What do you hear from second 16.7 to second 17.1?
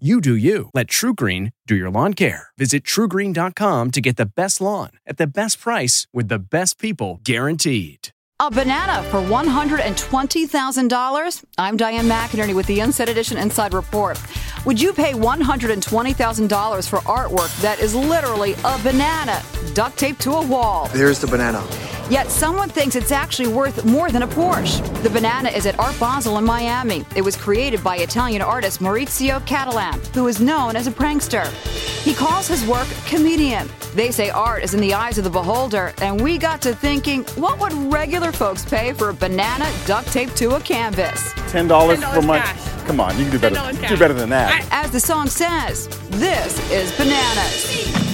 for